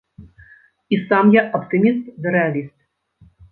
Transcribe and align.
І 0.97 0.99
сам 1.09 1.29
я 1.35 1.43
аптыміст 1.61 2.03
ды 2.25 2.35
рэаліст. 2.39 2.77